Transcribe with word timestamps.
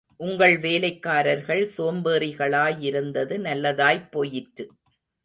உங்கள் 0.19 0.55
வேலைக்காரர்கள் 0.57 1.61
சோம்பேறிகளாயிருந்தது 1.77 3.37
நல்லதாய்ப் 3.39 4.09
போயிற்று. 4.11 4.65